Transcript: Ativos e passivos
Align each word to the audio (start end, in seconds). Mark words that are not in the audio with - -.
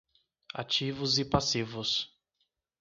Ativos 0.55 1.19
e 1.19 1.25
passivos 1.25 2.11